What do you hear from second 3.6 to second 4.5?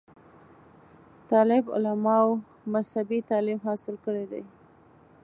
حاصل کړے دے